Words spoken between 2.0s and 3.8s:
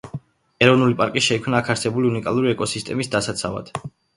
უნიკალური ეკოსისტემის დასაცავად.